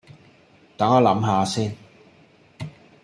[0.77, 1.77] 等我諗吓先